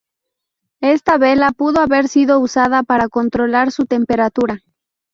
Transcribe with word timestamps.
Esta 0.81 1.19
vela 1.19 1.51
pudo 1.51 1.79
haber 1.79 2.07
sido 2.07 2.39
usada 2.39 2.81
para 2.81 3.07
controlar 3.07 3.71
su 3.71 3.85
temperatura. 3.85 4.57